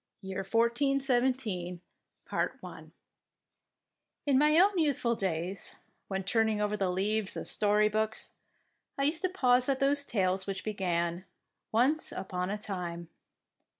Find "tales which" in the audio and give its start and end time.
10.03-10.63